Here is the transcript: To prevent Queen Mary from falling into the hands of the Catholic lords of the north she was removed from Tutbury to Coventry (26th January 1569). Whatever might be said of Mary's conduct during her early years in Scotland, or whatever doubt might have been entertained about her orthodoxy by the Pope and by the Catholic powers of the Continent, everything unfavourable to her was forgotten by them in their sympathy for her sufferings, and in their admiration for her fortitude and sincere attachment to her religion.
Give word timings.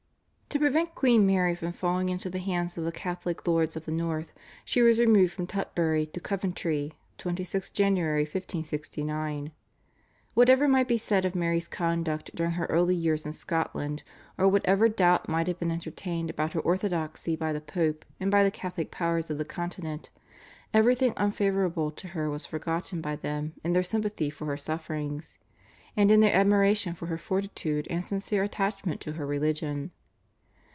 To 0.51 0.59
prevent 0.59 0.95
Queen 0.95 1.25
Mary 1.25 1.55
from 1.55 1.71
falling 1.71 2.09
into 2.09 2.29
the 2.29 2.37
hands 2.39 2.77
of 2.77 2.83
the 2.83 2.91
Catholic 2.91 3.47
lords 3.47 3.77
of 3.77 3.85
the 3.85 3.91
north 3.93 4.33
she 4.65 4.81
was 4.81 4.99
removed 4.99 5.31
from 5.31 5.47
Tutbury 5.47 6.07
to 6.07 6.19
Coventry 6.19 6.91
(26th 7.19 7.71
January 7.71 8.23
1569). 8.23 9.53
Whatever 10.33 10.67
might 10.67 10.89
be 10.89 10.97
said 10.97 11.23
of 11.23 11.35
Mary's 11.35 11.69
conduct 11.69 12.35
during 12.35 12.51
her 12.51 12.65
early 12.65 12.95
years 12.95 13.25
in 13.25 13.31
Scotland, 13.31 14.03
or 14.37 14.45
whatever 14.49 14.89
doubt 14.89 15.29
might 15.29 15.47
have 15.47 15.57
been 15.57 15.71
entertained 15.71 16.29
about 16.29 16.51
her 16.51 16.59
orthodoxy 16.59 17.37
by 17.37 17.53
the 17.53 17.61
Pope 17.61 18.03
and 18.19 18.29
by 18.29 18.43
the 18.43 18.51
Catholic 18.51 18.91
powers 18.91 19.29
of 19.29 19.37
the 19.37 19.45
Continent, 19.45 20.09
everything 20.73 21.13
unfavourable 21.15 21.91
to 21.91 22.09
her 22.09 22.29
was 22.29 22.45
forgotten 22.45 22.99
by 22.99 23.15
them 23.15 23.53
in 23.63 23.71
their 23.71 23.81
sympathy 23.83 24.29
for 24.29 24.47
her 24.47 24.57
sufferings, 24.57 25.37
and 25.95 26.11
in 26.11 26.19
their 26.19 26.35
admiration 26.35 26.93
for 26.93 27.05
her 27.05 27.17
fortitude 27.17 27.87
and 27.89 28.05
sincere 28.05 28.43
attachment 28.43 28.99
to 28.99 29.13
her 29.13 29.25
religion. 29.25 29.91